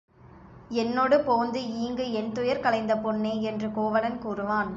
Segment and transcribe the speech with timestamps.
[0.73, 4.69] என்னொடு போந்து ஈங்கு என்துயர் களைந்த பொன்னே என்று கோவலன் கூறுவான்.